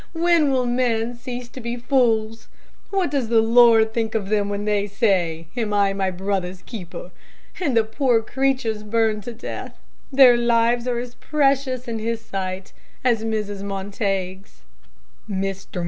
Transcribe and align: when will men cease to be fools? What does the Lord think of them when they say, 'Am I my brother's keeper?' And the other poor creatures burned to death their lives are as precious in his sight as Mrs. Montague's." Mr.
when 0.13 0.49
will 0.51 0.65
men 0.65 1.15
cease 1.15 1.47
to 1.47 1.61
be 1.61 1.75
fools? 1.77 2.47
What 2.89 3.11
does 3.11 3.29
the 3.29 3.39
Lord 3.39 3.93
think 3.93 4.15
of 4.15 4.29
them 4.29 4.49
when 4.49 4.65
they 4.65 4.87
say, 4.87 5.45
'Am 5.55 5.75
I 5.75 5.93
my 5.93 6.09
brother's 6.09 6.63
keeper?' 6.63 7.11
And 7.59 7.77
the 7.77 7.81
other 7.81 7.89
poor 7.89 8.23
creatures 8.23 8.81
burned 8.81 9.21
to 9.25 9.31
death 9.33 9.77
their 10.11 10.35
lives 10.37 10.87
are 10.87 10.97
as 10.97 11.13
precious 11.13 11.87
in 11.87 11.99
his 11.99 12.19
sight 12.19 12.73
as 13.03 13.23
Mrs. 13.23 13.61
Montague's." 13.61 14.61
Mr. 15.29 15.79